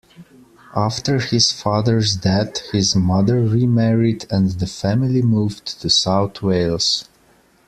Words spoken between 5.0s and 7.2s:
moved to South Wales.